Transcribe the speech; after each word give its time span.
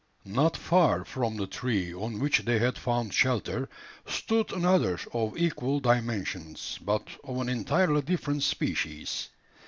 Not 0.25 0.57
far 0.57 1.05
from 1.05 1.37
the 1.37 1.45
tree 1.45 1.93
on 1.93 2.17
which 2.17 2.39
they 2.39 2.57
had 2.57 2.75
found 2.75 3.13
shelter, 3.13 3.69
stood 4.07 4.51
another 4.51 4.99
of 5.13 5.37
equal 5.37 5.79
dimensions, 5.79 6.79
but 6.83 7.07
of 7.23 7.37
an 7.37 7.49
entirely 7.49 8.01
different 8.01 8.41
species. 8.41 9.29